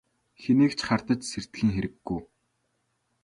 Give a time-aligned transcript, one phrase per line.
[0.41, 2.21] Хэнийг ч хардаж сэрдэхийн хэрэггүй.